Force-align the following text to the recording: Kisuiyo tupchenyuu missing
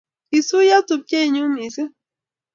Kisuiyo 0.29 0.77
tupchenyuu 0.87 1.45
missing 1.55 1.91